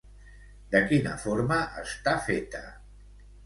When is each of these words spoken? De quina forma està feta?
De 0.75 0.81
quina 0.93 1.13
forma 1.25 1.59
està 1.85 2.17
feta? 2.31 2.67